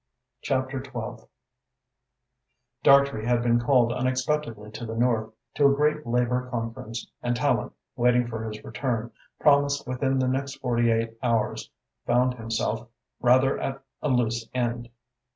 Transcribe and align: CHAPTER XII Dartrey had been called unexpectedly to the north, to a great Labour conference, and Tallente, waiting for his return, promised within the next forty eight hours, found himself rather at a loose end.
CHAPTER 0.41 0.83
XII 0.83 1.27
Dartrey 2.81 3.23
had 3.23 3.43
been 3.43 3.59
called 3.59 3.93
unexpectedly 3.93 4.71
to 4.71 4.83
the 4.83 4.95
north, 4.95 5.31
to 5.53 5.67
a 5.67 5.75
great 5.75 6.07
Labour 6.07 6.49
conference, 6.49 7.07
and 7.21 7.35
Tallente, 7.37 7.75
waiting 7.95 8.25
for 8.27 8.43
his 8.43 8.63
return, 8.63 9.11
promised 9.39 9.85
within 9.87 10.17
the 10.17 10.27
next 10.27 10.55
forty 10.55 10.89
eight 10.89 11.15
hours, 11.21 11.69
found 12.07 12.33
himself 12.33 12.89
rather 13.19 13.59
at 13.59 13.83
a 14.01 14.09
loose 14.09 14.49
end. 14.55 14.89